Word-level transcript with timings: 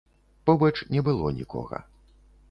Побач 0.49 0.71
не 0.95 1.01
было 1.09 1.33
нікога. 1.41 1.83